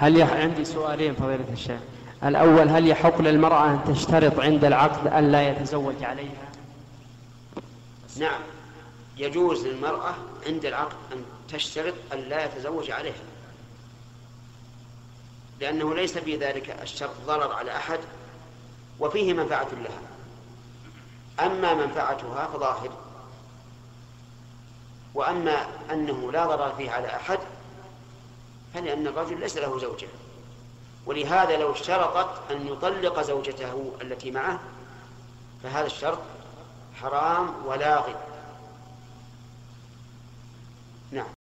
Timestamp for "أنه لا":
25.92-26.46